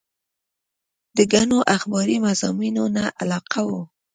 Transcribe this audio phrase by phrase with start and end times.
[1.17, 3.81] د ګڼو اخباري مضامينو نه علاوه